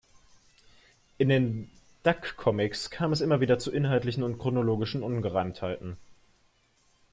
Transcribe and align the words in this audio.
In 1.19 1.29
den 1.29 1.69
Duck-Comics 2.01 2.89
kam 2.89 3.13
es 3.13 3.21
immer 3.21 3.39
wieder 3.39 3.59
zu 3.59 3.71
inhaltlichen 3.71 4.23
und 4.23 4.39
chronologischen 4.39 5.03
Ungereimtheiten. 5.03 5.95